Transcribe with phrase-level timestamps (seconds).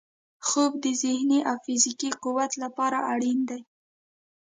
[0.47, 3.61] خوب د ذهني او فزیکي قوت لپاره اړین دی